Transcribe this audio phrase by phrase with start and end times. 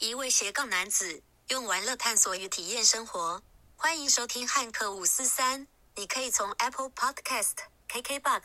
[0.00, 3.42] 一位斜杠男子用玩乐探索与体验生活。
[3.76, 5.66] 欢迎收听汉克五四三。
[5.94, 7.52] 你可以从 Apple Podcast、
[7.86, 8.40] KKBox、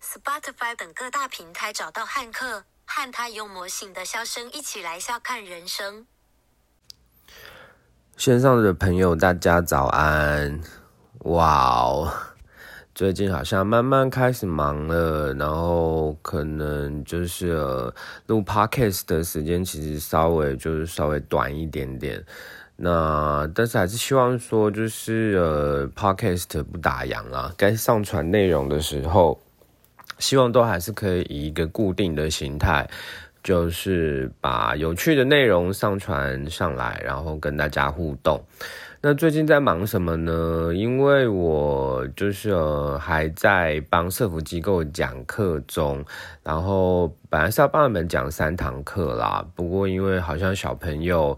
[0.00, 6.06] Spotify 等各大平台找到汉克，和他用魔性的笑声一起来笑看人生。
[8.16, 10.62] 线上的朋友，大家早安！
[11.24, 12.29] 哇哦，
[13.00, 17.54] 最近好像慢慢开始忙了，然后可能就是
[18.26, 22.22] 录 podcast 的时间其实稍微就是稍微短一点点。
[22.76, 29.40] 那但是还是希望说，就是呃，podcast 不打烊啦，该上传内容的时候，
[30.18, 32.86] 希望都还是可以以一个固定的形态，
[33.42, 38.44] 就是把有趣的内容上传上来，然后跟大家互动。
[39.02, 40.72] 那最近在忙什么呢？
[40.74, 46.04] 因为我就是呃还在帮社福机构讲课中，
[46.42, 51.36] 然后本来是要帮他们讲三堂课啦，不过因为好像小朋友。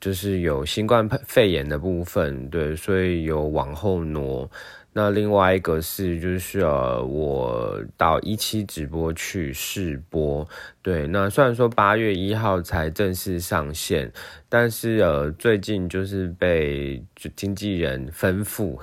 [0.00, 4.50] 就是有新冠肺炎的部分，对，所以有往后挪。
[4.94, 10.46] 那另外一个是，就是呃，我到一期直播去试播，
[10.82, 11.06] 对。
[11.06, 14.12] 那虽然说八月一号才正式上线，
[14.50, 17.02] 但是呃，最近就是被
[17.34, 18.78] 经纪人吩咐，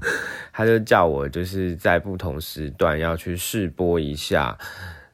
[0.50, 4.56] 他就叫我就是在不同时段要去试播一下。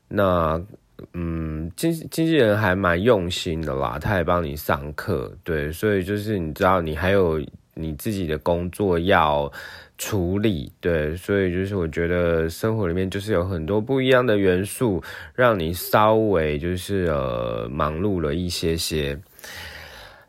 [0.07, 0.65] 那
[1.13, 9.53] 嗯，经经纪人还蛮用心的啦，他也帮你上课，对，所以就是你知道，你还有你自己的工作要
[9.99, 15.03] 处理，对，所以就是我觉得生活里面就是有很多不一样的元素，
[15.35, 19.19] 让你稍微就是呃忙碌了一些些，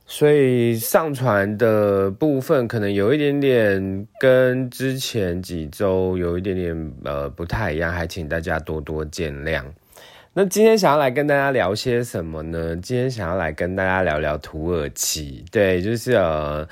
[0.06, 9.64] 所以上传的部分可能有一点点跟之前几周有一点点呃不太一样，还请大家多多见谅。
[10.34, 12.76] 那今天想要来跟大家聊些什么呢？
[12.78, 15.44] 今天想要来跟大家聊聊土耳其。
[15.52, 16.68] 对，就是呃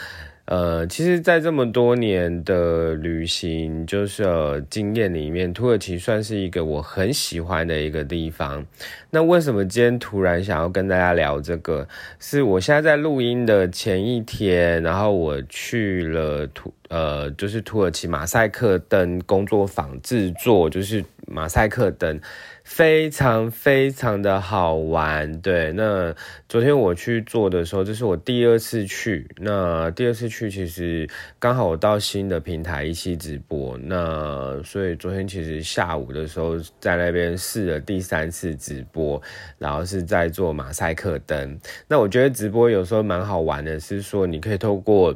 [0.45, 8.63] 呃，其实，在这么多年的旅行就是呃经验里面，土耳其算是一个我很喜欢的一个地方。
[9.09, 11.87] 那为什么今天突然想要跟大家聊这个？
[12.19, 22.19] 是我现在在录音的前一天，然后我去了土呃，就是土耳其马赛克灯工作坊制作，就是马赛克灯。
[22.63, 25.71] 非常非常的好玩，对。
[25.73, 26.15] 那
[26.49, 29.27] 昨天我去做的时候，这是我第二次去。
[29.37, 33.77] 那第二次去，其实刚好我到新的平台一期直播。
[33.83, 39.21] 那所以昨天其实下午的时候，在那边试了第三次直播，
[39.59, 41.59] 然后是在做马赛克灯。
[41.87, 45.15] 那我觉得直播有时候蛮好玩的，是说你可以透过。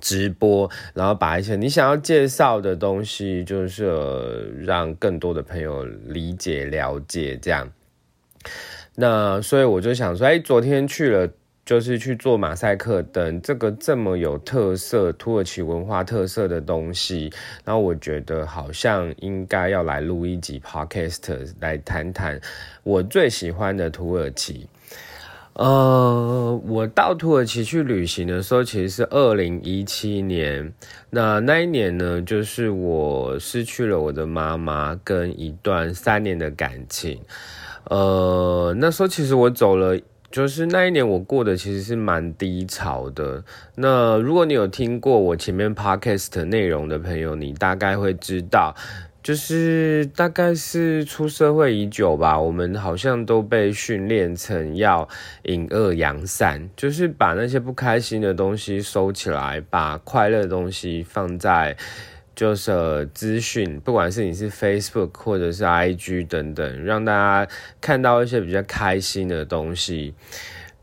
[0.00, 7.70] 直播，然后把一些你想要介绍的东西，就是让更多的朋友理解了解这样。
[8.94, 11.28] 那所以我就想说，哎，昨天去了，
[11.64, 17.30] 就是去做马赛克等这个这么有特色土耳其文化特色的东西，
[17.64, 22.40] 然后我觉得好像应该要来录一集 podcast 来谈谈
[22.82, 24.66] 我最喜欢的土耳其。
[25.54, 30.72] 呃，我到土耳其去旅行的时候，其实是二零一七年。
[31.10, 37.20] 那那一年呢，就是我失去了我的妈妈跟一段三年的感情。
[37.84, 39.98] 呃，那时候其实我走了，
[40.30, 43.42] 就是那一年我过的其实是蛮低潮的。
[43.74, 48.74] 那如果你有听过我前面 podcast 内容的朋友，你大概会知道。
[49.22, 55.06] 就是大概是出社会已久吧，我们好像都被训练成要
[55.42, 61.76] 隐恶扬善，就是把那些不开心的东西收起来，把快乐的东西放在
[62.34, 70.14] 就是资讯，不管是你是 Facebook 或者是 IG 等等，让大家看到一些比较开心的东西。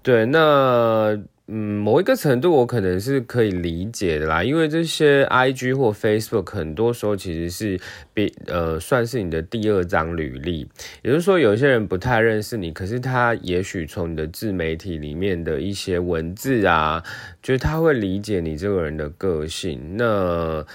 [0.03, 1.19] 对，那。
[1.49, 7.79] 嗯，某一个程度我可能是可以理解的啦，因为这些 I G 或 Facebook 很多时候其实是
[8.13, 10.67] 比呃算是你的第二张履历，
[11.03, 17.01] 也就是说有些人不太认识你，可是他也许从你的自媒体里面的一些文字啊，
[17.41, 19.95] 就是他会理解你这个人的个性。
[19.95, 20.65] 那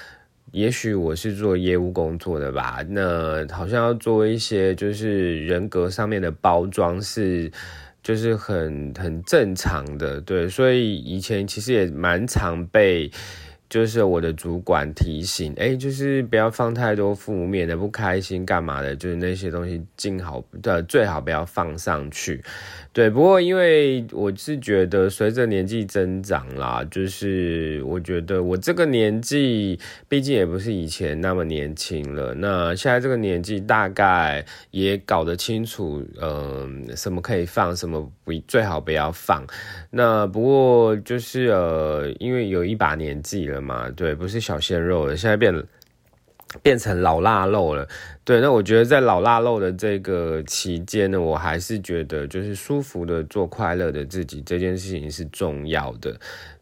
[0.53, 7.53] 也许我是做业务工作的吧，那好像要做一些就是人格上面的包装是。
[8.03, 13.11] 就是很很正常的，对，所以以前其实也蛮常被，
[13.73, 22.45] 就是我的主管提醒，哎，就是不要放太多负面的、不开心干嘛的，就是那些东西尽好的最好不要放上去。
[22.93, 32.35] 对，不过因为我是觉得随着年纪增长啦，就是我觉得我这个年纪，毕竟也不是以前那么年轻了。
[32.35, 39.43] 那现在这个年纪，大概也搞得清楚，嗯，什么可以放，什么不最好不要放。
[39.89, 45.55] 那不过就是呃，因为有一把年纪了嘛，对，不是小鲜肉了，现在变
[46.63, 47.89] 变成老腊肉了。
[48.25, 56.15] 对，那我觉得在老腊肉的这个期间呢，我还是觉得就是舒服的做快乐的自己这件事情是重要的。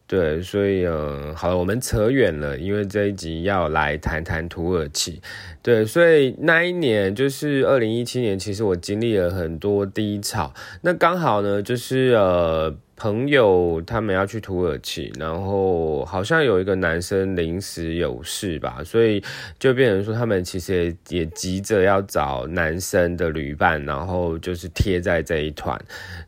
[0.07, 5.21] 对，所以呃，好了，我们扯远了，因为这一集要来谈谈土耳其。
[5.61, 10.53] 对，所以那一年就是二零一七年，其实我经历了很多低潮。
[10.81, 12.73] 那刚好呢，就是呃。
[13.01, 19.23] 朋友他们要去土耳其，然后好像有一个男生临时有事吧，所以
[19.57, 25.75] 就变成说他们其实也急着要找男生的旅伴，然后就是贴在这一团，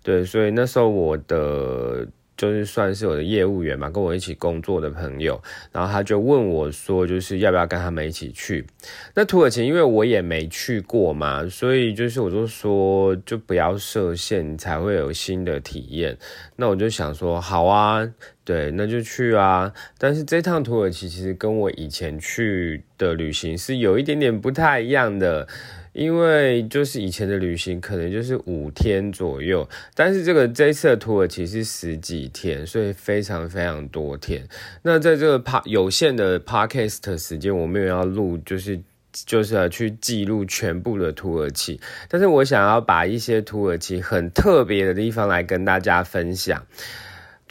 [0.01, 2.07] 对，所以那时候我的。
[2.35, 5.41] 就是算是我的业务员嘛，跟我一起工作的朋友，
[5.71, 8.65] 然后他就问我说，就是要不要跟他们一起去？
[9.13, 16.17] 那土耳其因为我也没去过嘛，所以就是我就说，就不要设限，才会有新的体验。
[16.55, 18.07] 那我就想说，好啊，
[18.43, 19.71] 对，那就去啊。
[19.97, 25.47] 但是这趟土耳其其实跟我以前去的旅行是有一点点不太一样的。
[25.93, 34.47] 因为就是以前的旅行可能就是五天左右，但是这个这次的土耳其是十几天，所以非常非常多天。
[34.81, 38.79] 那在这个 p 有限的 podcast 时间，我没有要录，就是
[39.11, 41.79] 就是要去记录全部的土耳其，
[42.09, 46.65] 但是我想要把一些土耳其很特别的地方来跟大家分享。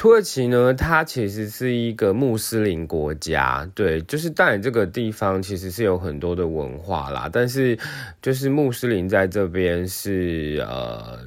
[0.02, 7.78] 土耳其呢，它其实是一个穆斯林国家，对，就是当然这个地方其实是有很多的文化啦，但是
[8.20, 11.20] 就是穆斯林在这边是呃，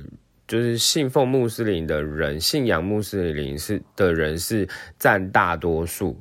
[0.46, 4.68] 就是信奉穆斯林的人，信仰穆斯林是的人是
[5.00, 6.20] 占大多数。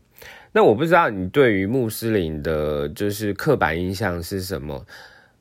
[0.52, 4.86] 那我不知道你对于穆斯林的，就是刻板印象是什么？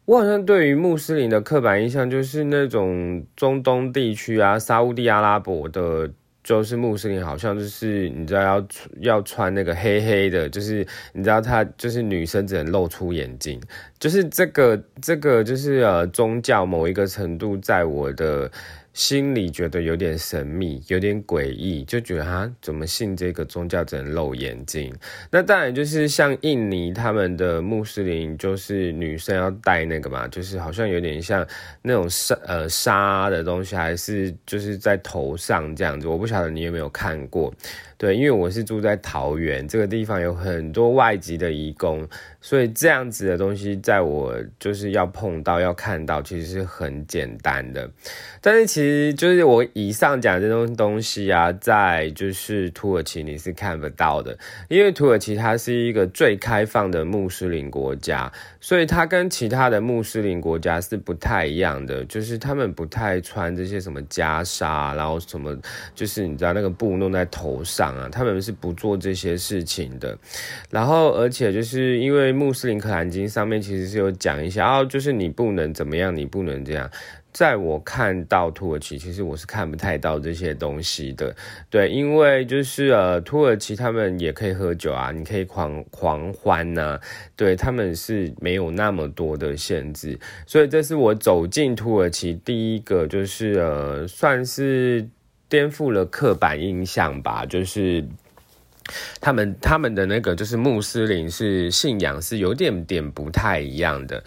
[0.05, 6.09] 我好像对于穆斯林的刻板印象就是那种中东地区啊，沙地阿拉伯的。
[6.43, 8.67] 就是穆斯林，好像就是你知道要
[8.99, 13.61] 要穿那个黑黑的，就是你知道他就是女生只能露出眼睛，
[13.99, 18.51] 就是这个这个就是呃宗教某一个程度在我的。
[18.93, 24.93] 心里觉得有点神秘，有点诡异，就觉得啊，怎么信这个宗教只能露眼睛？
[25.31, 31.45] 那当然就是像印尼他们的穆斯林，就是女生要戴那个嘛，就是好像有点像
[31.81, 36.07] 那种纱呃纱的东西，还是就是在头上这样子。
[36.07, 37.53] 我不晓得你有没有看过。
[38.03, 42.05] 对，因为我是住在桃园这个地方，有很多外籍的移工，
[42.41, 47.89] 所以这样子的东西，在我就是要碰到、要看到，其实是很简单的。
[48.41, 58.29] 但是，其实就是我以上讲这种东西啊，在就是土耳其你是看不到的，因为土耳其它是一个最开放的穆斯林国家，
[58.59, 65.57] 所以它跟其他的穆斯林国家是不太一样的，就是他们不太穿这些什么袈裟，然后什么
[65.95, 67.92] 就是你知道那个布弄在头上。
[67.95, 70.17] 啊，他们是不做这些事情的，
[70.69, 76.89] 然后而且就是因为穆斯林可兰经上面其实是有讲一下，哦，就是你不能怎么样，你不能这样。
[77.31, 81.35] 在我看到土耳其，其实我是看不太到这些东西的，
[81.67, 86.99] 对，因为就是呃，土耳其他们也可以喝酒啊，你可以狂狂欢呐，
[87.35, 95.09] 对他们是没有那么多的限制，所以这是我走进土耳其第一个就是呃，算是。
[95.53, 98.03] 颠覆了刻板印象吧，就是
[99.21, 104.23] 他们他们的那个就是穆斯林是信仰是有点点不太一样的，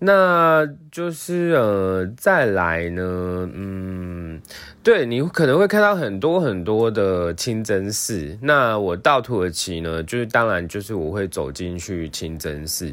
[0.00, 4.42] 那就是呃再来呢，嗯，
[4.82, 8.36] 对你可能会看到很多很多的清真寺。
[8.42, 12.92] 那我到土耳其呢，就是当然就是我会走进去清真寺。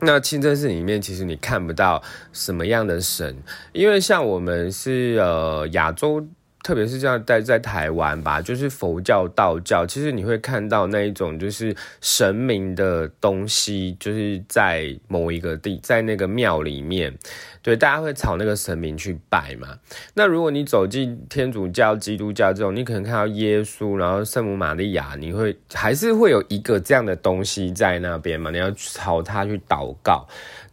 [0.00, 2.02] 那清真寺里面其实你看不到
[2.32, 3.36] 什么样的神，
[3.72, 6.26] 因为像我们是呃亚洲。
[6.66, 17.16] 特别是这样在在台湾吧，就是佛教、道教，其实你会看到那一种就是神明的东西，就是在某一个地，在那个庙里面，
[17.62, 19.78] 对，大家会朝那个神明去拜嘛。
[20.14, 28.50] 那如果你走进天主教、基督教这种，你可能看到耶稣，然后圣母玛利亚，你会还是会有一个这样的东西在那边嘛？
[28.50, 30.26] 你要朝他去祷告。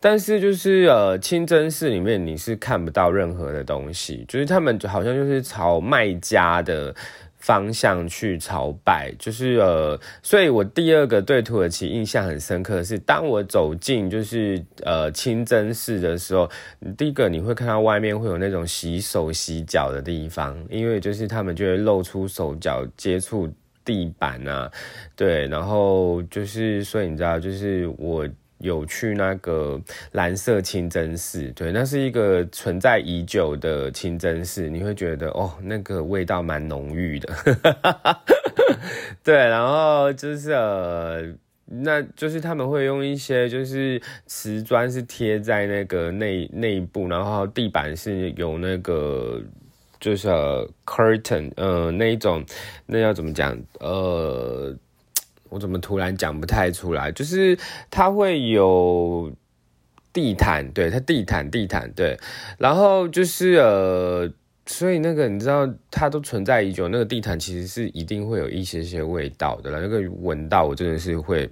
[0.05, 6.93] 但是就是呃，清真寺里面你是看不到任何的东西，就是他们好像就是朝卖家的
[7.37, 16.51] 方向去朝拜，就是呃，所以我第二个对土耳其印象很深刻的是，当我走进就是呃清真寺的时候，
[16.97, 23.49] 第一个你会看到外面会有那种洗手洗脚的地方，因为就是他们就会露出手脚接触
[23.85, 24.69] 地板啊，
[25.15, 28.27] 对，然后就是所以你知道，就是我。
[28.63, 29.79] 有去那个
[30.13, 37.29] 蓝色清真寺，对，那是一个存在已久的清真寺，你会觉得哦，那个味道蛮浓郁的，
[39.21, 41.21] 对，然后就是呃，
[41.65, 49.41] 那就是他们会用一些就是瓷砖是贴在那个内内部，然后地板是有那个
[49.99, 50.29] 就是
[50.85, 52.41] curtain，呃，那一种
[52.85, 54.73] 那要怎么讲，呃。
[55.53, 57.11] 我怎么突然讲不太出来？
[57.11, 57.57] 就是
[57.91, 59.31] 它会有
[60.11, 62.19] 地毯，对，它地毯地毯，对，
[62.57, 64.27] 然后就是呃，
[64.65, 71.49] 所以那个你知道，它都存在已久，那个地毯其实是一定会有一些些味道的了，那个闻到我真的是会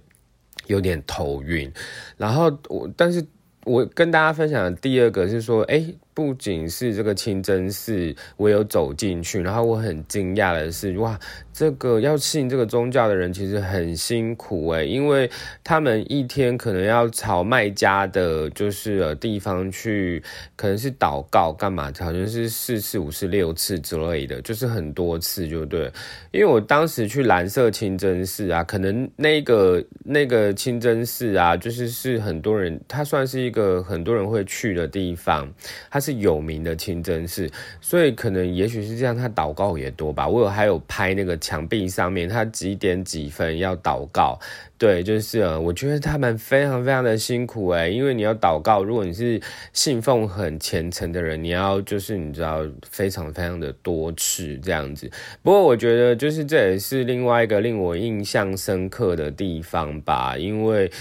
[0.68, 1.72] 有点头晕。
[2.18, 3.26] 然后我，但是
[3.64, 5.94] 我跟大家分享的第二个是说，哎。
[6.14, 11.20] 不仅是这个清真寺，我有走进去，然后我很惊讶的是，哇，
[11.54, 15.30] 这个要信这个宗教的人其实很辛苦诶，因为
[15.64, 20.22] 他们一天可能要朝卖家的，就是地方去，
[20.56, 25.92] 可能是祷告干嘛，好像是四次、五次、六次之类的，就是很多次，就对。
[26.32, 35.52] 因为我当时去蓝色清真寺啊，可能那个那个清真寺啊，就是是很多人，它算是一个很多人会去的地方，
[35.90, 36.12] 它是。
[36.22, 40.28] 有名的清真寺，所以可能也许是这样，他祷告也多吧。
[40.28, 44.40] 我有还有拍那个墙壁上面，他几点几分要祷告。
[44.78, 49.42] 对，就是我觉得他们非常非常的辛苦哎，因为你要祷告，如果你是
[49.74, 55.10] 信奉很虔诚的人，你要就是你知道非常非常的多次这样子。
[55.42, 60.92] 不过我觉得就是这也是另外一个令我印象深刻的地方吧，因为。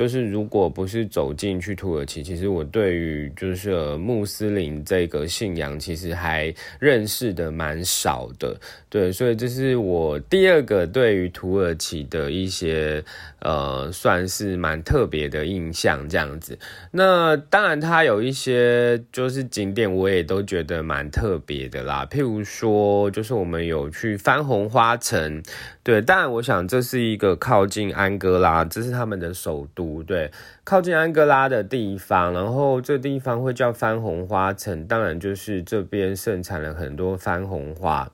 [0.00, 8.58] 就是如果不是走进去土耳其，其实我对于就是穆斯林这个信仰，其实还认识的蛮少的。
[8.90, 13.04] 对，所以这是我第二个对于土耳其的一些
[13.38, 16.58] 呃，算是蛮特别的印象这样子。
[16.90, 22.04] 那当然，它有一些就是景点，我也都觉得蛮特别的啦。
[22.10, 25.40] 譬如说，就是我们有去番红花城。
[25.84, 30.02] 对，当然，我想这是一个靠近安哥拉，这是他们的首都。
[30.02, 30.32] 对，
[30.64, 38.10] 靠近安哥拉的地方，然后这地方会叫番红花城，当然就是这边盛产了很多番红花。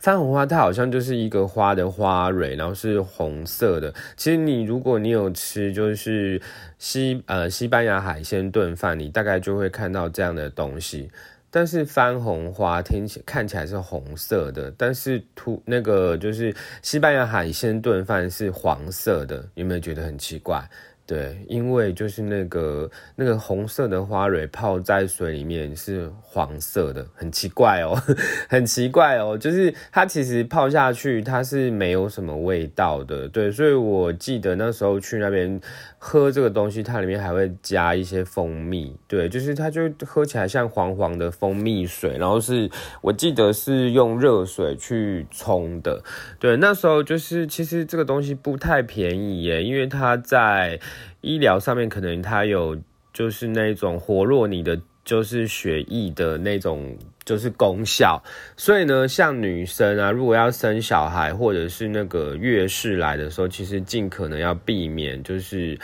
[0.00, 3.94] 番红花它好像就是一个花的花蕊，然后是红色的。
[4.16, 6.40] 其实你如果你有吃，就是
[6.78, 11.10] 西呃西班牙海鲜炖饭，你大概就会看到这样的东西。
[11.48, 20.68] 但是番红花听起看起来是红色的，但是土那个就是西班牙海鲜炖饭是黄色的，有没有觉得很奇怪？
[21.06, 27.94] 对，因为就是那个那个红色的花蕊泡在水里面是黄色的，很奇怪哦，
[28.50, 35.60] 很奇怪哦，就是它其实泡下去它是没有什么味道的，对，所以我记得那时候去那边
[36.08, 42.70] 喝这个东西，它里面还会加一些蜂蜜，对，就是它就喝起来像黄黄的蜂蜜水，然后是
[43.00, 46.02] 我记得是用热水去冲的，
[46.38, 50.78] 对，那时候就是其实这个东西不太便宜耶，因为它在。
[51.22, 52.76] 医疗上面可能它有
[53.12, 56.94] 就是那种活络你的就是血液的那种
[57.24, 58.22] 就是功效，
[58.56, 65.78] 所以呢，像女生啊，如果要生小孩或者是那个月事来的时候，其实尽可能要避免就是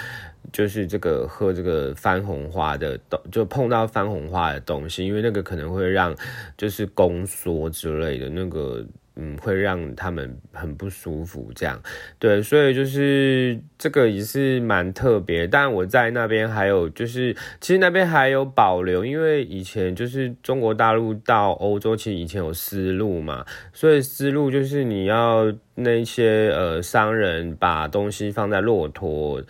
[0.53, 6.15] 就是这个喝这个番红花的东，就碰到番红花的东西，因为那个可能会让
[6.59, 8.85] 就是宫缩之类的那个。
[9.15, 11.81] 嗯，会让他们很不舒服，这样，
[12.19, 15.47] 对，所以就是这个也是蛮特别。
[15.47, 29.43] 但我在那边还有就是，其实那边还有保留，因为以前就是中国大陆到欧洲，其实以前有丝路嘛，所以丝路就是你要那些呃商人把东西放在骆驼。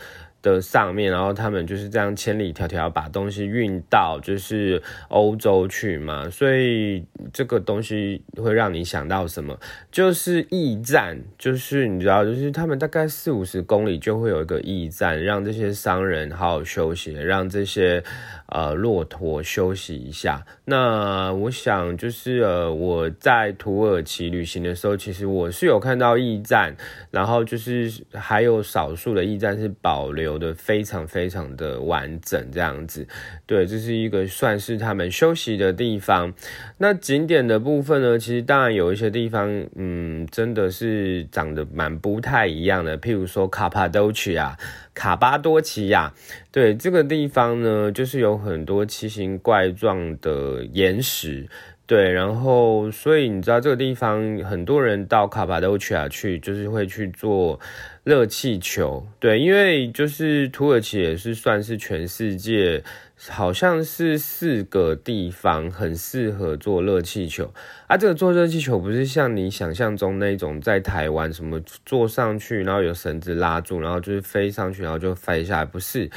[0.42, 9.58] 的上面，然后他们就是这样千里迢迢把东西运到就是欧洲去嘛，所以这个东西会让你想到什么？
[9.90, 18.02] 就是驿站，就是你知道，就是他们大概四五十公里就会有一个驿站，让这些商人好好休息，让这些。
[18.54, 20.44] 呃，骆驼休息一下。
[20.66, 26.76] 那我想，就是呃，我在土耳其旅行的时候，其实我是有看到驿站，
[27.10, 33.06] 然后就是还有少数的驿站是保留留的非常非常的完整，这样子。
[33.46, 36.32] 对，这是一个算是他们休息的地方。
[36.78, 42.98] 那景点的部分呢，其实当然有一些地方，嗯，真的是长得蛮不太一样的。
[42.98, 44.56] 譬如说卡帕多奇亚、
[44.94, 46.12] 卡巴多奇亚，
[46.50, 51.46] 对这个地方呢，就是有很多奇形怪状的岩石。
[51.84, 57.60] 对，然后所以你知道这个地方很多人到卡帕多奇亚去，就是会去做
[58.04, 59.06] 热气球。
[59.18, 62.82] 对，因为就是土耳其也是算是全世界
[63.28, 67.52] 好像是四个地方很适合做热气球。
[67.86, 76.10] 啊，这个做热气球不是像你想象中那种在台湾什么坐上去，然后有绳子拉住，然后就是飞上去，然后就飞下来，不是。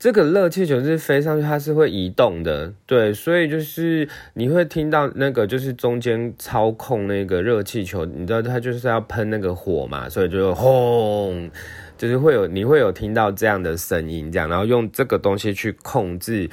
[0.00, 11.50] 这个热气球是飞上去，它是会移动的，对，所以就是你会听到那个就是中间操控那个热气球，你知道它就是要喷那个火嘛，所以就轰，
[11.98, 16.48] 就是会有你会有听到这样的声音，这样，然后用这个东西去控制。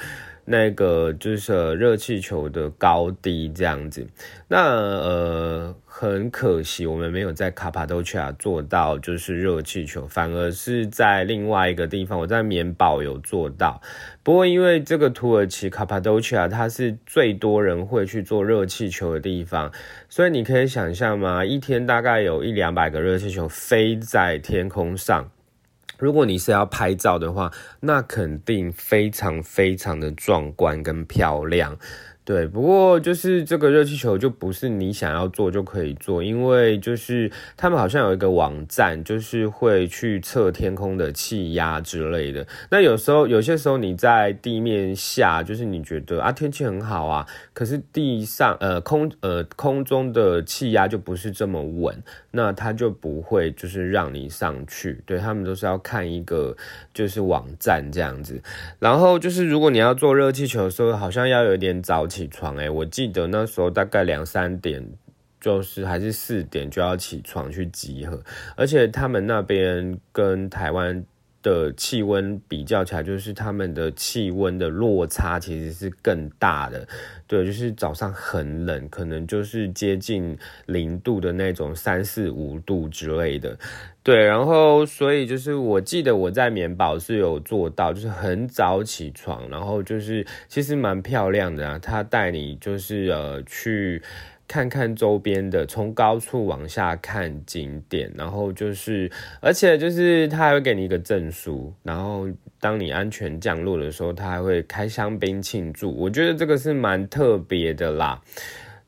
[0.50, 4.06] 那个就是热气球的高低这样子，
[4.48, 13.78] 那呃很可惜，我们没有在卡帕多奇亚做到就是热气球，反而是在另外一个地方，我在棉堡有做到。
[14.22, 19.70] 不过因为这个土耳其卡帕多奇亚它是最多人会去做热气球的地方，
[20.08, 21.44] 所以你可以想象吗？
[21.44, 25.30] 一天大概有一两百个热气球飞在天空上。
[25.98, 31.76] 如果你是要拍照的话，那肯定非常非常的壮观跟漂亮。
[32.28, 42.46] 对，不过就是这个热气球就不是你想要做就可以做，因为就是他们好像有一个网站，就是会去测天空的气压之类的。
[42.70, 51.96] 那有时候有些时候你在地面下，就是你觉得啊天气很好啊，可是地上呃空呃空中的气压就不是这么稳，
[52.32, 55.00] 那它就不会就是让你上去。
[55.06, 56.54] 对他们都是要看一个
[56.92, 58.42] 就是网站这样子。
[58.78, 62.17] 然后就是如果你要做热气球的时候，好像要有点早起。
[62.18, 64.84] 起床哎，我记得那时候大概两三点，
[65.40, 68.20] 就是还是四点就要起床去集合，
[68.56, 71.04] 而且他们那边跟台湾
[71.40, 76.88] 的气温比较起来，就是他们的气温的落差其实是更大的。
[77.28, 83.56] 对，就是早上很冷，可能就是接近零度的那种三四五度之类的。
[84.08, 91.78] 对，然后所以就是我记得我在棉堡是有做到，就是很早起床，然后就是其实蛮漂亮的啊。
[91.78, 94.00] 他带你就是呃去
[94.46, 99.10] 看看周边的，从高处往下看景点，然后就是
[99.42, 102.26] 而且就是他还会给你一个证书，然后
[102.58, 105.94] 当你安全降落的时候，他还会开香槟庆祝。
[105.94, 108.22] 我觉得这个是蛮特别的啦。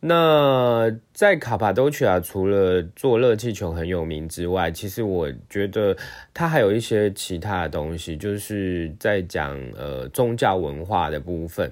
[0.03, 5.95] 那在卡帕多奇亚，除了做热气球很有名之外，其实我觉得
[6.33, 11.71] 它还有一些其他的东西，就是在讲呃宗教文化的部分。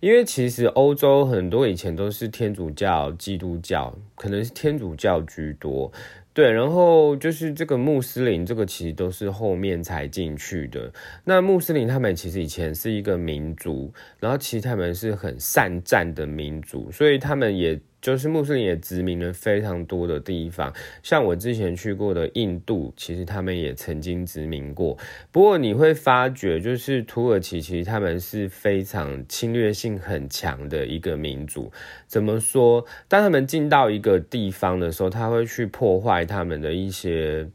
[0.00, 5.92] 因为其实欧洲很多以前都是天主教、基督教，可能是天主教居多。
[6.40, 10.90] 对，然后就是这个穆斯林，这个其实都是后面才进去的。
[11.22, 17.78] 那穆斯林他们其实以前是一个民族，然后其实他们是很善战的民族，所以他们也。
[18.00, 24.96] 就是穆斯林也殖民了非常多的地方，像我之前去过的印度，其实他们也曾经殖民过。
[25.30, 31.70] 不过你会发觉，就是土耳其其实他们是非常侵略性很强的一个民族。
[32.06, 32.84] 怎么说？
[33.08, 37.48] 当他们进到一个地方的时候，他会去破坏他们的一些。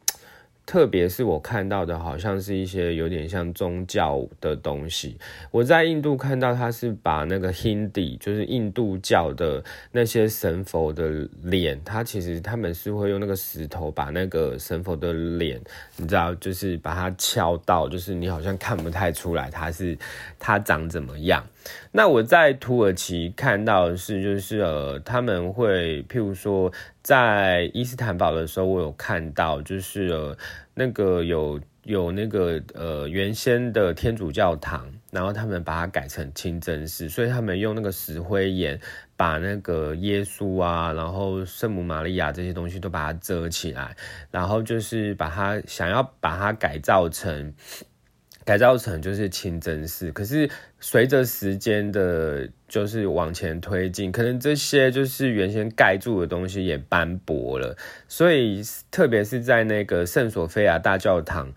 [0.65, 5.15] 特别是我看到的，好像是一些有点像宗教的东西。
[5.51, 15.61] 我在印度看到，他是把那个 Hindi，就是印度教的那些神佛的脸，他其实他们是会用那个石头把那个神佛的脸，
[15.97, 19.95] 你知道，就是把它敲到，就是你好像看不太出来他是
[20.39, 21.45] 他长怎么样。
[21.91, 26.71] 那我在土耳其看到的是，就是呃，他们会譬如说。
[27.05, 30.35] 在伊斯坦堡的时候，我有看到，就是呃，
[30.73, 38.79] 那个有有那个呃原先的天主教堂，然后他们把它改成清真寺，所以他们用那个石灰岩
[39.15, 43.95] 把那个耶稣啊，然后圣母玛利亚这些东西都把它遮起来，
[44.31, 47.53] 然后就是把它想要把它改造成。
[48.45, 50.47] 改造成就是清真寺，可是
[50.79, 57.75] 随着时间的，就是往前推进，可能这些就是原先盖住的东西也斑驳了，
[58.07, 61.51] 所以特别是在那个圣索菲亚大教堂，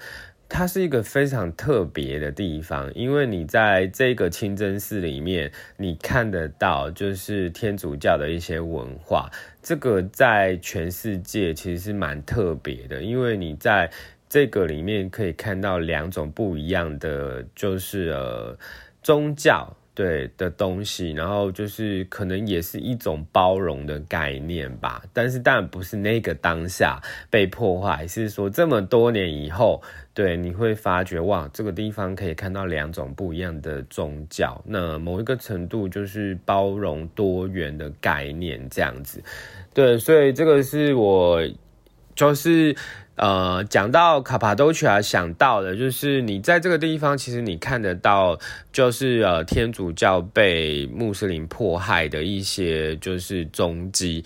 [0.48, 9.30] 它是一个非常特别的地方，因为你在这个清真寺里面，你看得到就是天主教的一些文化，
[9.62, 13.90] 这个在全世界其实是蛮特别的，因为你在。
[14.28, 18.56] 这个里面可以看到两种不一样的，就是呃
[19.02, 19.74] 宗教。
[19.98, 29.82] 对的东西，然后就是可能也是一种包容的概念吧，但是当然不是那个当下被破坏，是说这么多年以后，
[30.14, 39.20] 对你会发觉哇，这个地方可以看到两种不一样的宗教，那某一个程度就是包容多元的概念这样子，
[39.74, 41.42] 对，所以这个是我
[42.14, 42.76] 就是。
[43.18, 48.38] 呃，讲到卡帕多奇亚，想到的就是你在这个地方，其实你看得到，
[48.72, 54.24] 就是呃天主教被穆斯林迫害的一些就是踪迹。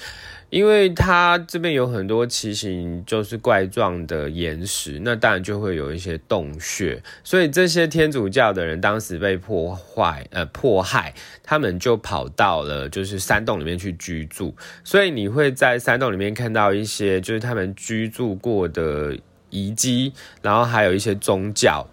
[0.52, 20.12] 因为它这边有很多奇形就是怪状的岩石，那当然就会有一些洞穴，所以这些天主教的人当时被破坏呃迫害，他们就跑到了就是山洞里面去居住，所以你会在山洞里面看到一些就是他们居住过的遗迹，
[20.42, 21.88] 然后还有一些宗教，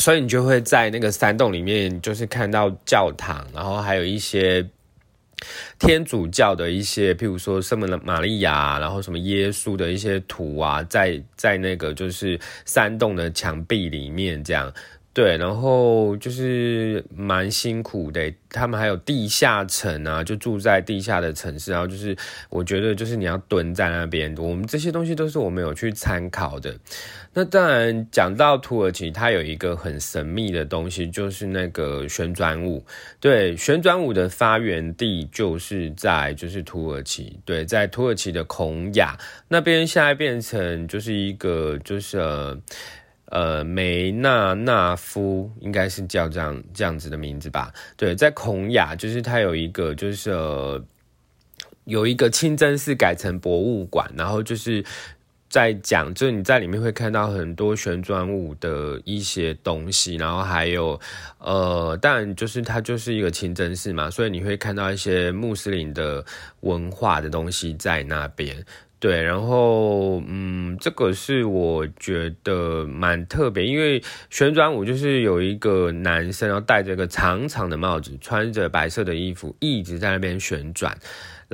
[0.00, 4.66] 所以你就会在那个山洞里面就是看到教堂，然后还有一些。
[5.78, 14.72] 天主教的一些，譬如说圣母玛利亚，然后什么耶稣的一些图啊，在在那个就是山洞的墙壁里面这样。
[15.14, 22.16] 对，然后就是蛮辛苦的，他们还有地下城啊，就住在地下的城市，然后就是
[22.50, 26.74] 我觉得就是你要蹲在那边，我们这些东西都是我们有去参考的。
[27.32, 32.84] 那当然讲到土耳其，它有一个很神秘的东西，就是那个旋转舞。
[33.20, 42.18] 对，旋转舞的发源地就是在就是土耳其，对，在土耳其的孔雅那边，现在变成就是一个就是。
[43.26, 47.72] 呃梅纳纳夫应该是叫这样这样子的名字吧？
[47.96, 50.82] 对，在孔雅，就是它有一个，就是呃，
[51.84, 54.84] 有一个清真寺改成博物馆，然后就是
[55.48, 61.00] 在讲，就是你在里面会看到很多旋转舞的一些东西，然后还有
[61.38, 66.24] 呃，当然就是它就是一个清真寺嘛，所以你会看到一些穆斯林的
[66.60, 68.64] 文化的东西在那边。
[69.04, 80.96] 对，然后嗯，这个是我觉得蛮特别，因为旋转舞就是有一个男生，然后戴着一个长长的帽子，穿着白色的衣服，一直在那边旋转。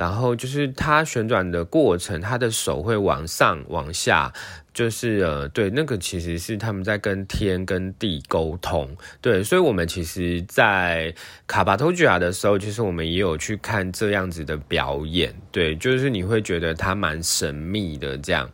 [0.01, 4.33] 然后就是它旋转的过程，他的手会往上、往下，
[4.73, 8.89] 就是呃，对，那个其实是他们在跟天、跟地沟通。
[9.21, 11.13] 对，所以我们其实，在
[11.45, 15.31] 卡巴托吉亚的时候，其实我们也有去看这样子的表演。
[15.51, 18.49] 对，就是你会觉得它蛮神秘的这样。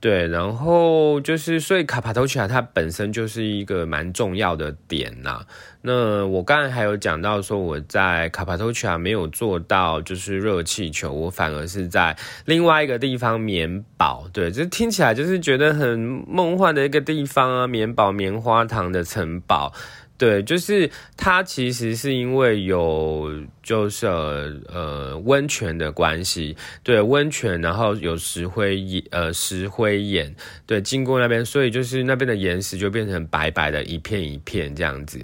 [0.00, 5.40] 对，然后就是，所以卡帕多奇亚它本身就是一个蛮重要的点呐。
[5.82, 14.28] 那我刚才还有讲到说，我在卡帕多奇亚没有做到就是热气球，我反而是在另外一个地方棉堡。
[14.32, 19.72] 对，这听起来就是觉得很梦幻的一个地方啊，棉堡棉花糖的城堡。
[20.16, 23.30] 对，就是它其实是因为有
[23.68, 35.20] 就是呃温泉的关系，对温泉，然后有石灰岩呃石灰岩，对经过那边，所以就是那边的岩石就变成白白的一片一片这样子。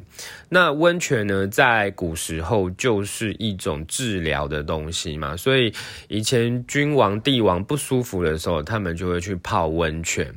[0.51, 5.73] 那温泉呢，在古时候就是一种治疗的东西嘛，所以
[6.09, 10.35] 以前君王帝王不舒服的时候，他们就会去泡温泉。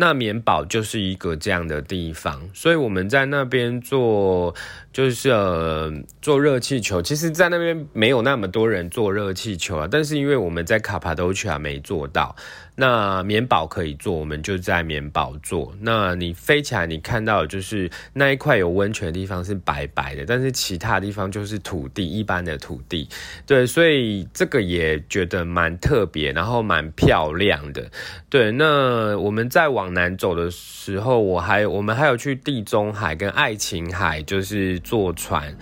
[0.00, 4.54] 那棉堡就是一个这样的地方，所以我们在那边做
[4.92, 5.92] 就是呃
[6.22, 7.02] 做热气球。
[7.02, 12.36] 其实，在那边没有那么多人坐热气球啊，但是因为我们在卡帕多奇亚没做到。
[12.80, 15.74] 那棉堡可以做，我们就在棉堡做。
[15.80, 23.08] 那你飞起来，你看到就是那一块有温泉的地方是白白的，但是其他地方就是土地，一般的土地。
[23.44, 27.90] 对，所以这个也觉得蛮特别，然后蛮漂亮的。
[28.30, 35.52] 对，那我们在往南走的时候，我还我们还有去地中海跟爱琴海，就是坐船。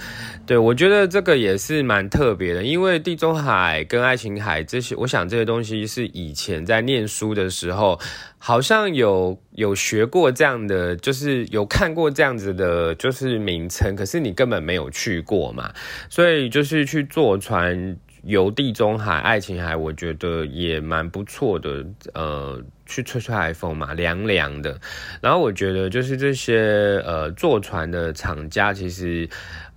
[0.45, 7.06] 对我觉得这个也是蛮特别的，因为地中海跟爱琴海这些，我想这些东西是以前在念。
[7.07, 8.01] 书的时候，
[8.39, 15.73] 好像有有学过这样的，就是有看过这样子的，就是名称，可是你根本没有去过嘛，
[16.09, 22.63] 所以就是去坐船游地中海、爱琴海，我觉得也蛮不错的，呃。
[22.87, 24.79] 去吹吹海风嘛，凉凉的。
[25.21, 29.29] 然后我觉得就是这些呃坐船的厂家其实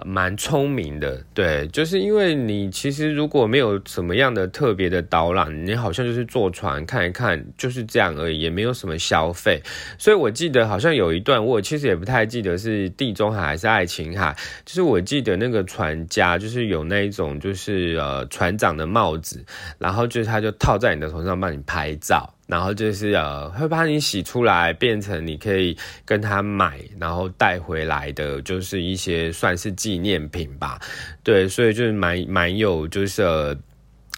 [0.05, 9.61] 蛮聪明的，对，就是因为你其实如果没有什么样的特别的导览，你好像就是坐船看一看，就是这样而已，也没有什么消费。
[9.97, 19.43] 所以我记得好像有一段，我其实也不太记得是地中海还是爱琴海，就是我记得那个船家就是有那一种就是呃船长的帽子，
[19.77, 22.33] 然后就是他就套在你的头上帮你拍照。
[22.49, 30.79] 然后就是呃会把你洗出来，变成你可以跟他买，然后带回来的，就是一些算是纪念品吧。
[31.21, 33.55] 对，所以就是蛮蛮有就是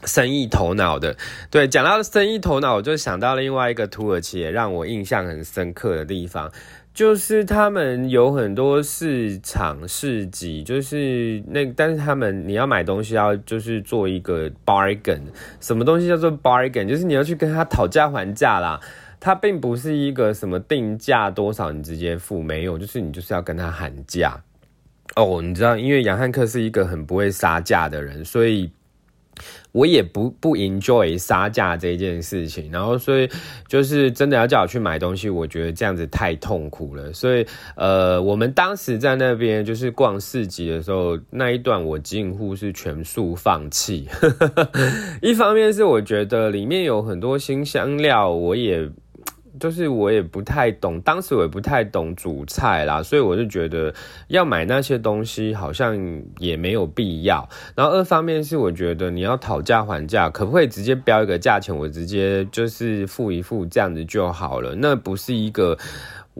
[0.05, 1.13] 生意头脑的。
[1.49, 6.49] 对，讲到生意头脑，我就想到另外一个土耳其也让我印象很深刻的地方。
[6.93, 15.21] 就是他们有很多市场市集，就是那，但是他们你要买东西要就是做一个 bargain，
[15.59, 16.85] 什么东西叫做 bargain？
[16.85, 18.79] 就是你要去跟他讨价还价啦。
[19.19, 24.43] 它并不是一个什么定价多少你直接付，没有，就是你就是要跟他喊价。
[25.15, 28.71] 哦，你知道，因为杨汉克是一个很不会杀价的人，所以。
[29.71, 33.29] 我也不不 enjoy 杀价这件事情，然后所以
[33.67, 37.13] 就是真的要叫我去买东西，我觉得这样子太痛苦了。
[37.13, 44.07] 所以呃，我们当时在那边就是逛市集的时候，那一段我近乎是全数放弃。
[45.21, 48.89] 一方面是我觉得里面有很多新香料，我也。
[49.61, 53.93] 就是我也不太懂，当时我也不太懂煮菜啦，所以我就觉得
[54.29, 55.95] 要买那些东西好像
[56.39, 57.47] 也没有必要。
[57.75, 64.73] 然后二方面是我觉得你要讨价还价，可不可以直接标一个价钱，我直接就是付一付这样子就好了？
[64.75, 65.77] 那不是一个。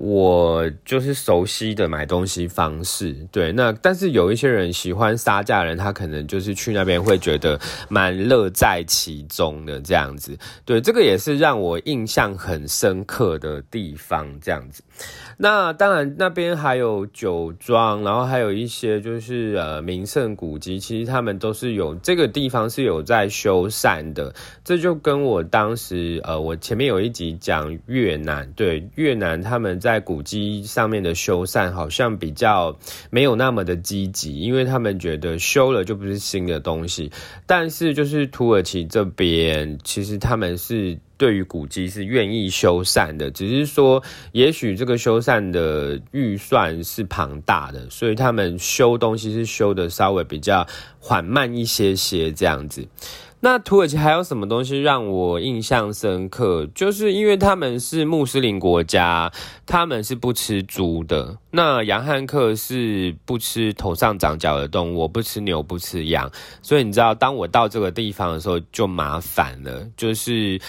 [0.03, 10.35] 我就是熟悉的买东西方式，对，那但是有一些人喜欢杀价人，他可能就是去那边会觉得蛮乐在其中的这样子，
[10.65, 14.81] 对，这个也是让我印象很深刻的地方，这样子。
[15.37, 24.31] 那当然，那边还有酒庄，然后还有一些就是呃名胜古迹，其实他们都是有这个地方是有在修缮的。
[24.63, 32.77] 这就跟我当时呃，我前面有一集讲越南，对越南他们在古迹上面的修缮好像比较
[33.09, 37.11] 没有那么的积极，因为他们觉得修了就不是新的东西。
[37.47, 40.99] 但是就是土耳其这边，其实他们是。
[41.21, 50.65] 对于古迹是愿意修缮的，只是说，也许这个修缮的预算是庞大的，所以他们修东西是修的稍微比较
[50.99, 52.88] 缓慢一些些这样子。
[53.43, 56.67] 那土耳其还有什么东西让我印象深刻？
[56.73, 59.31] 就是因为他们是穆斯林国家，
[59.65, 61.38] 他们是不吃猪的。
[61.51, 66.31] 那杨汉克是不吃头上长角的动物，我不吃牛，不吃羊，
[66.63, 70.60] 所以你知道，当我到这个地方的时候就麻烦了，就是。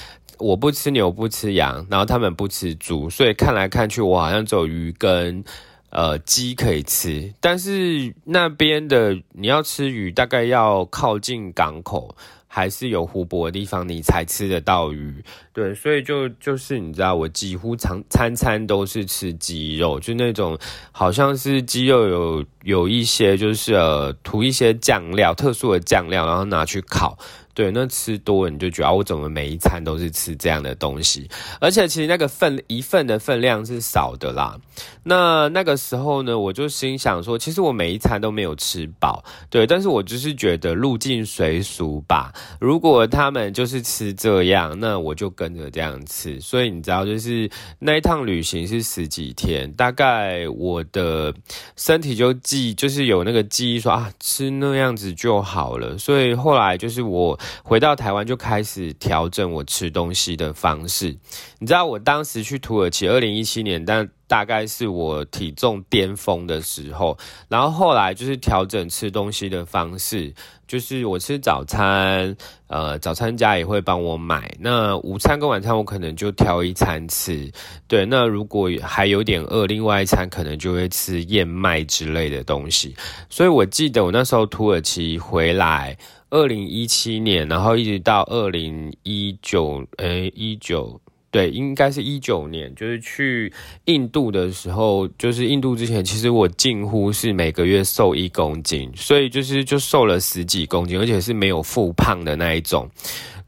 [0.42, 5.44] 我不吃牛，不吃羊，然后他们不吃猪，所以看来看去，我好像只有鱼跟
[5.90, 7.32] 呃鸡可以吃。
[7.40, 12.16] 但是那边的你要吃鱼，大概要靠近港口，
[12.48, 15.22] 还是有湖泊的地方，你才吃得到鱼。
[15.52, 20.58] 对，所以就就是你知道，我几乎常餐餐都是吃鸡肉，就那种
[20.90, 27.16] 好像是鸡肉有有一些就是呃涂一些酱料，特殊的酱料，然后拿去烤。
[27.54, 31.28] 对，那吃多你就觉得我怎么每一餐都是吃这样的东西，
[31.60, 34.58] 而且其实那个份一份的分量是少的啦。
[35.02, 42.32] 那那个时候呢，我就心想说，其实我每一餐都没有吃饱，对，但是我就是觉得入境随俗吧。
[42.58, 46.40] 如果他们就是吃这样，那我就跟着这样吃。
[46.40, 51.34] 所以你知道，就是那一趟旅行是十几天，大概我的
[51.76, 55.98] 身体就记，就是有那个记忆说啊，吃那样子就好了。
[55.98, 57.38] 所以后来就是我。
[57.62, 61.16] 回到台湾就开始调整我吃东西的方式。
[61.58, 67.16] 你知道我当时去土耳其，二零一七年，但大概是我体重巅峰的时候。
[67.48, 70.32] 然后后来就是调整吃东西的方式，
[70.66, 72.34] 就是我吃早餐，
[72.66, 74.52] 呃，早餐家也会帮我买。
[74.58, 77.50] 那午餐跟晚餐我可能就挑一餐吃。
[77.86, 82.96] 对，那如果还有点饿，另外一餐可能就会吃燕麦之类的东西。
[83.28, 85.96] 所以我记得我那时候土耳其回来。
[86.32, 90.98] 二零一七年，然后一直到二零一九，诶，一九，
[91.30, 93.52] 对，应该是一九年，就是去
[93.84, 102.88] 印度的时候，就是印度之前，其实我近乎是每个月瘦一公斤，所以就是就瘦了十几公斤，而且是没有复胖的那一种，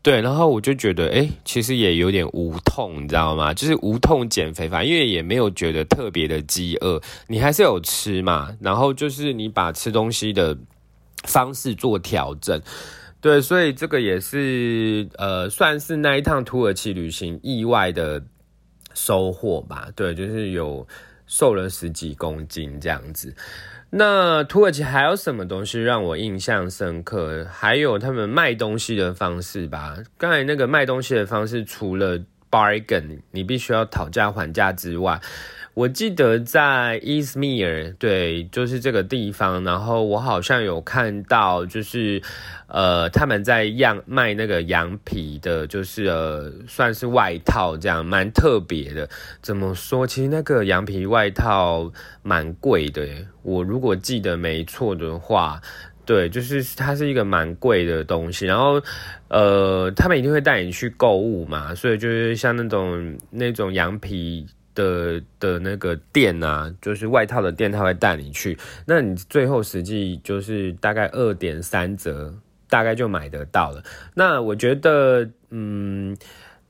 [0.02, 3.54] 对，然后我就觉得，诶，其实也有点无痛，你知道吗？
[3.54, 10.58] 就是无痛减肥法，因为也没有觉得特别的饥饿，你还是有吃嘛，然后就是你把吃东西的。
[11.24, 12.60] 方式做调整，
[13.20, 18.22] 对，所以这个也是呃，算是那一趟土耳其旅行意外的
[18.94, 19.88] 收获吧。
[19.96, 20.86] 对，就是有
[21.26, 23.34] 瘦了十几公斤这样子。
[23.90, 27.46] 那土耳其还有什么东西让我印象深刻？
[27.50, 29.96] 还有他们卖东西的方式吧。
[30.18, 32.18] 刚才那个卖东西的方式，除了
[32.50, 35.20] bargain，你必须要讨价还价之外。
[35.74, 39.64] 我记得在伊斯密尔，对，就是这个地方。
[39.64, 42.22] 然后我好像有看到，就是
[42.68, 49.08] 呃，他们在样卖那个羊皮的，就是呃，算是外套这样，蛮特别的。
[49.42, 50.06] 怎么说？
[50.06, 51.90] 其实那个羊皮外套
[52.22, 53.04] 蛮贵的。
[53.42, 55.60] 我如果记得没错的话，
[56.06, 58.46] 对，就是它是一个蛮贵的东西。
[58.46, 58.80] 然后
[59.26, 64.46] 呃，他们一定会带你去购物嘛，所以就是像那种那种羊皮。
[64.74, 68.58] 的的那个店啊，就是外套的店，他会带你去。
[68.86, 72.34] 那你最后实际就是大概二点三折，
[72.68, 73.82] 大概就买得到了。
[74.14, 76.16] 那我觉得，嗯，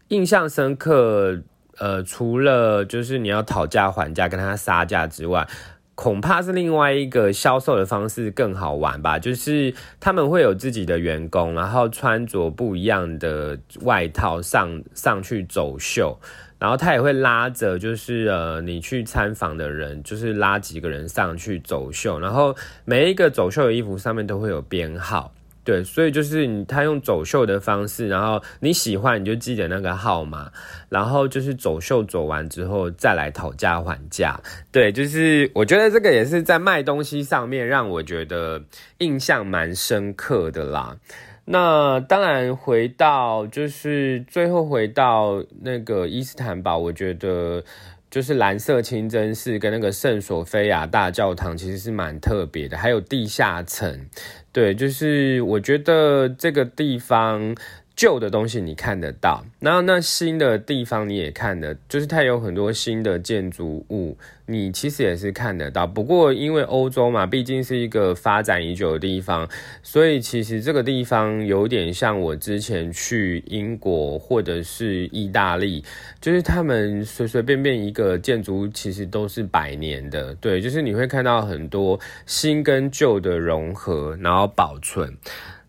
[0.09, 1.40] 印象深刻，
[1.79, 5.49] 呃，除了就是你要讨价还价跟他杀价之外，
[5.95, 9.19] 恐怕是另外一个销售的方式更好玩吧。
[9.19, 16.19] 就是他们会有自己的员工，然后穿着不一样的外套上上去走秀。
[16.59, 22.19] 然后他也会拉着，就是呃，你去参访的人，就是拉几个人上去走秀。
[22.19, 30.51] 然后每一个走秀的衣服上面都会有编号，对，所以就是你他用走秀的方式，然后你喜欢你就记得那个号码，
[30.88, 34.40] 然后就是走秀走完之后再来讨价还价。
[34.71, 38.62] 对，就是我觉得这个也是在卖东西上面让我觉得
[38.99, 40.97] 印象蛮深刻的啦。
[41.45, 47.63] 那当然，回到就是最后回到那个伊斯坦堡，我觉得
[48.11, 54.07] 就是蓝色清真寺跟那个圣索菲亚大教堂其实是蛮特别的，还有地下城，
[54.53, 57.55] 对，就是我觉得这个地方。
[57.97, 65.87] 旧的东西你看得到，然后那新的地方你也看的，就是它有很多新的建筑物，你其实也是看得到。
[65.87, 69.49] 不过因为欧洲嘛，毕竟是一个发展已久的地方，
[69.83, 75.85] 所以其实这个地方有点像我之前去英国或者是意大利，
[76.21, 85.17] 就是他们随随便便一个建筑其实都是百年的，对，就是你会看到很多新跟旧的融合，然后保存。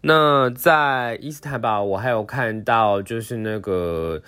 [0.08, 4.22] 那在伊斯坦堡，我还有看到就是那个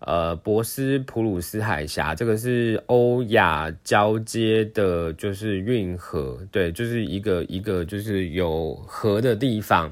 [0.00, 9.90] 呃博斯普鲁斯海峡，这个是欧亚交接的，就是运河，对，就是一个一个就是有河的地方，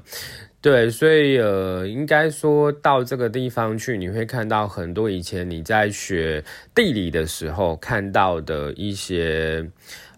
[0.60, 9.66] 对，所以呃，应该说到这个地方去，你会看到很多以前你在学地理的时候看到的一些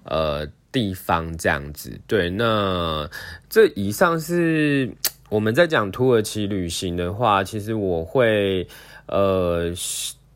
[0.03, 3.09] 呃地方，这样子，对，那
[3.49, 4.91] 这以上是。
[5.33, 8.68] 我们在讲土耳其旅行的话，其实我会
[9.07, 9.73] 呃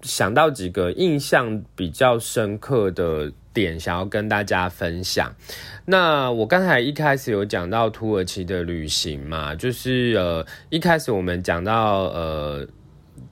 [0.01, 5.31] 想到几个印象比较深刻的点，想要跟大家分享。
[5.85, 12.67] 那我刚才一开始有讲到土耳其的旅行嘛，就是呃一开始我们讲到呃。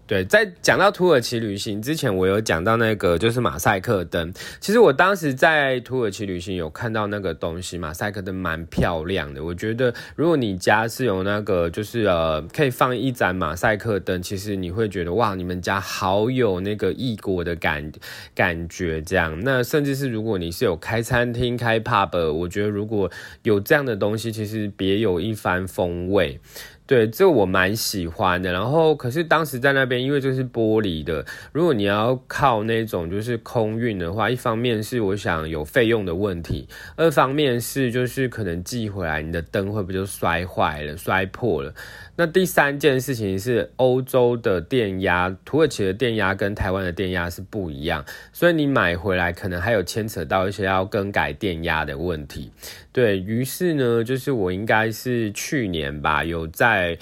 [0.07, 4.31] 对，在讲到土耳其旅行之前，我有讲到那个就是马赛克灯。
[4.61, 9.43] 其实我当时在土耳其旅行有看到那个东西，马赛克灯蛮漂亮的。
[9.43, 17.91] 我觉得如果你家是有那个就是呃可以放一盏马赛克灯，其实你会觉得哇，你们家好有那个异国的感
[18.35, 19.01] 感觉。
[19.01, 23.11] 这样，那甚至是如果你是有开餐厅开 pub，我觉得如果
[23.43, 26.39] 有这样的东西，其实别有一番风味。
[26.87, 28.53] 对，这我蛮喜欢的。
[28.53, 41.73] 然后，可是当时在那边，因为这是玻璃的，如果你要靠那种就是空运的话，一方面是我想有费用的问题，二方面是就是可能寄回来你的灯会不会就摔坏了、摔破了。
[42.17, 52.53] 那第三件事情是欧洲的电压，土耳其的电压跟台湾的电压是不一样，所以你买回来可能还有牵扯到一些要更改电压的问题。
[52.93, 56.97] 对于是呢，就是我应该是去年吧，有在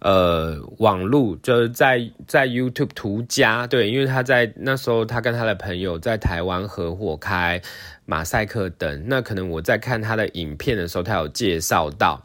[0.00, 7.62] 呃网路，就是在在 YouTube 图家，对，因为他在那时候他跟他的朋友在台湾合伙开
[8.04, 12.20] 马赛克灯，那可能我在看他的影片的时候，他有介绍到。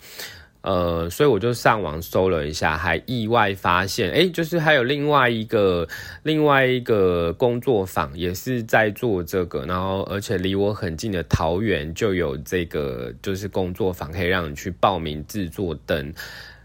[0.61, 5.87] 呃，所以我就上网搜了一下，还意外发现，哎，就是还有另外一个
[6.21, 16.13] 另外一个工作坊也是在做这个，然后而且离我很近的桃园就有这个就是工作坊，可以让你去报名制作灯。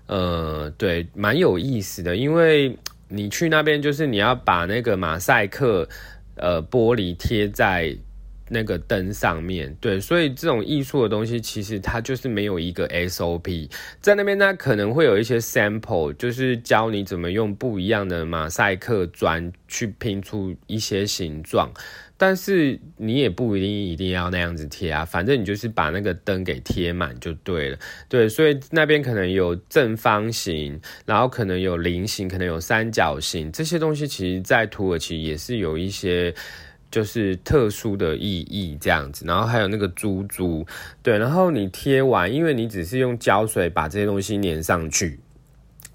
[0.07, 2.77] 呃，对，蛮有意思的，因为
[3.09, 5.89] 你去那边就是你要把那个马赛克
[6.35, 7.97] 呃玻璃贴在。
[8.49, 21.73] 那个灯上面，对，所以这种艺术的东西其实它就是没有一个 SOP，在那边呢可能会有一些 sample，就是教你怎么用不一样的马赛克砖去拼出一些形状。
[22.19, 27.79] 但是你也不一定一定要那样子贴啊，反正你就是把那个灯给贴满就对了。
[28.09, 36.35] 对，所以那边可能有正方形，然后可能有菱形，可能有三角形，这些东西其实在土耳其也是有一些
[36.91, 39.25] 就是特殊的意义这样子。
[39.27, 40.67] 然后还有那个珠珠，
[41.03, 45.21] 对，然后你贴完，因为你只是用胶水把这些东西粘上去。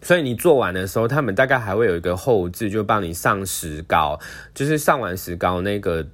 [0.03, 4.19] 所以你做完的时候，他们大概还会有一个后置，就帮你上石膏，
[4.53, 6.07] 就是上完石膏那个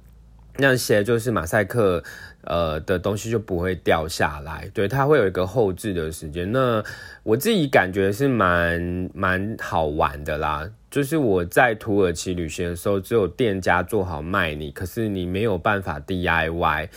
[0.58, 2.02] 那些就是马赛克
[2.42, 4.68] 呃的东西就不会掉下来。
[4.74, 6.50] 对，它会有一个后置的时间。
[6.50, 6.82] 那
[7.22, 10.68] 我自己感觉是蛮蛮好玩的啦。
[10.90, 16.88] 就是我在土耳其旅行的时候，只有店家做好卖你，可是你没有办法 DIY。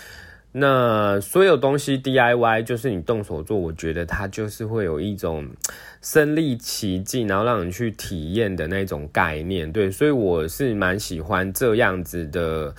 [0.53, 5.47] 那所有东西 DIY 就是你动手做，我觉得它就是会有一种
[6.01, 9.72] 身临其境，然后让你去体验的那种概念。
[9.72, 12.74] 对，所以我是蛮喜欢这样子的，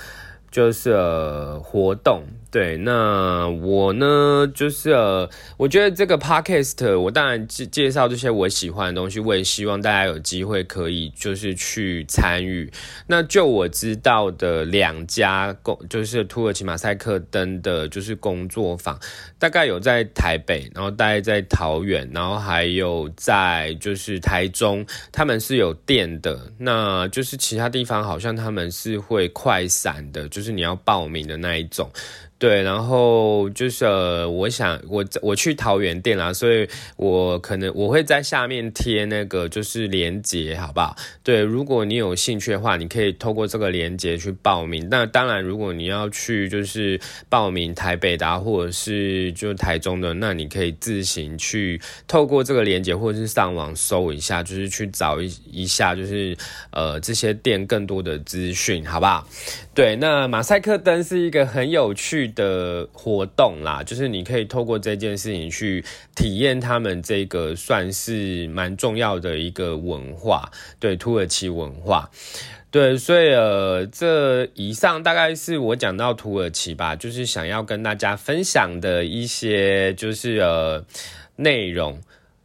[0.53, 0.95] 就是
[1.65, 2.23] 活动。
[2.53, 4.91] 对，那我呢，就是，
[5.57, 12.71] 我觉得这个 podcast，我当然介介绍这些我喜欢的东西，我也希望大家有机会可以就是去参与。
[13.07, 19.01] 那就我知道的两家工，就是土耳其马赛克灯的，就是工作坊，
[19.39, 26.39] 大概有在台北，然后大概在桃园，然后还有在就是台中，他们是有店的。
[26.59, 31.91] 那就是其他地方好像他们是会快闪的，就是你要报名的那一种。
[32.43, 33.87] 对，然后就是
[34.27, 40.97] 我想我我去桃园店啦，所以我可能我会在下面贴那个就是链接，好不好？
[41.23, 44.89] 对，如果你有兴趣的话，你可以透过这个链接去报名。
[44.91, 56.37] 那当然，如果你要去就是报名台北的或者是就台中的，那你可以自行去透过这个链接，或者是上网搜一下，就是去找一一下，就是
[56.73, 59.25] 呃这些店更多的资讯，好不好？
[59.77, 72.11] 对，那马赛克灯是一个很有趣的活动啦，就是你可以透过这件事情去体验他们这个算是蛮重要的一个文化，对土耳其文化，
[72.71, 80.85] 对，所以呃，这以上大概是我讲到土耳其吧，就是想要跟大家分享的一些就是呃
[81.37, 82.01] 内容。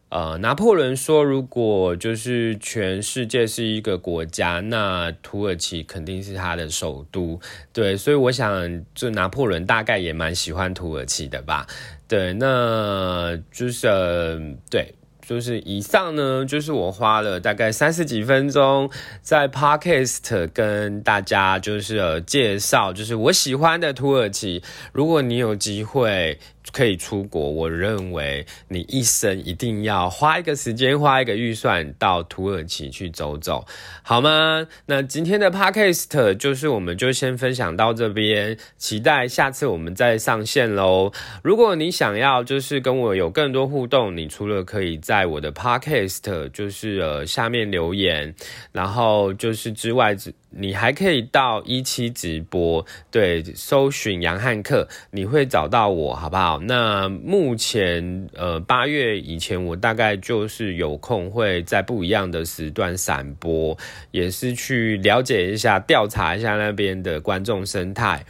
[0.09, 7.39] 呃，拿破仑说，如果就是全世界是一个国家，那土耳其肯定是他的首都。
[7.73, 11.67] 对，所以我想，就拿破仑大概也蛮喜欢土耳其的吧。
[12.07, 14.93] 对，那就是对。
[15.27, 18.89] 就是以上呢，就是我花了大概三十几分钟
[19.21, 24.63] 在 podcast 跟大家就是呃介绍，就是我喜欢的土耳其。
[24.93, 26.39] 如果你有机会
[26.71, 33.65] 可以出国，我认为你一生一定要花一个时间，花一个预算到土耳其去走走，
[34.03, 34.67] 好吗？
[34.85, 41.11] 那今天的 podcast 就是我们就先分享到这边，期待下次我们再上线喽。
[41.43, 48.33] 如果你想要就是跟我有更多互动，你除了可以在我的 podcast 就是呃下面留言，
[48.71, 50.15] 然后就是之外，
[50.49, 56.59] 你还可以到一期直播，对，搜寻杨汉克，你会找到我，好不好？
[56.59, 63.77] 那目前呃八月以前，我大概就是有空会在不一样的时段散播，
[64.11, 68.25] 也是去了解一下、调查一下那边的观众生态。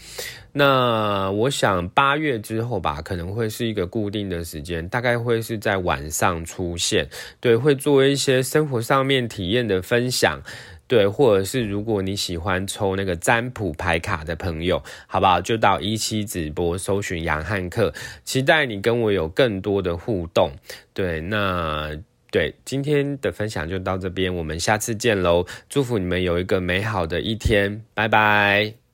[0.53, 7.07] 那我想八月之后吧，可能会是一个固定的时间，大概会是在晚上出现，
[7.39, 10.41] 对，会做一些生活上面体验的分享，
[10.87, 15.41] 对，或者是如果你喜欢抽那个占卜牌卡的朋友，好不好？
[15.41, 20.51] 就到一期直播搜寻杨汉克，期待你跟我有更多的互动，
[20.93, 21.91] 对，那
[22.31, 28.86] 对今天的分享就到这边，我们下次见喽，祝福你们有一个美好的一天，拜拜。